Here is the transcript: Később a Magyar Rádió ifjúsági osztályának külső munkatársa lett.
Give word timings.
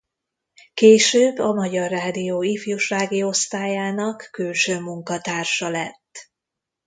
Később 0.73 1.37
a 1.37 1.53
Magyar 1.53 1.89
Rádió 1.89 2.41
ifjúsági 2.43 3.23
osztályának 3.23 4.27
külső 4.31 4.79
munkatársa 4.79 5.69
lett. 5.69 6.31